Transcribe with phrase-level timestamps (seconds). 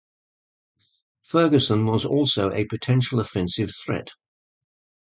[1.21, 4.09] Ferguson was also a potential offensive threat.